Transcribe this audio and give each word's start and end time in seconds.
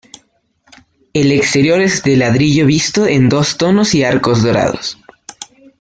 El 1.13 1.31
exterior 1.31 1.79
es 1.79 2.01
de 2.01 2.17
ladrillo 2.17 2.65
visto 2.65 3.05
en 3.05 3.29
dos 3.29 3.55
tonos 3.57 3.93
y 3.93 4.03
arcos 4.03 4.41
dorados. 4.41 4.97